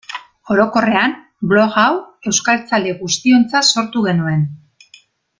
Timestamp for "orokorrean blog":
0.53-1.75